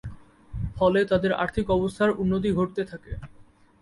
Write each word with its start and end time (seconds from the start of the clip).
ফলে 0.75 0.99
তাদের 1.05 1.31
আর্থিক 1.33 1.65
অবস্থার 1.69 2.09
উন্নতি 2.13 2.49
ঘটতে 2.51 2.81
থাকে। 2.85 3.11